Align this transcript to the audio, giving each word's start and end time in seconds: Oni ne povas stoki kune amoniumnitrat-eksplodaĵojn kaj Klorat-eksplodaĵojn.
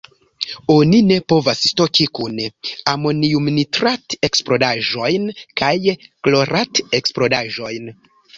Oni 0.75 1.01
ne 1.09 1.17
povas 1.33 1.59
stoki 1.71 2.07
kune 2.19 2.47
amoniumnitrat-eksplodaĵojn 2.93 5.29
kaj 5.63 5.73
Klorat-eksplodaĵojn. 6.01 7.89